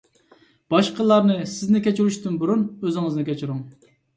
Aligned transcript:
باشقىلارنى 0.73 1.35
سىزنى 1.53 1.83
كەچۈرۈشىدىن 1.89 2.41
بۇرۇن، 2.45 2.67
ئۆزىڭىزنى 2.81 3.29
كەچۈرۈڭ. 3.33 3.63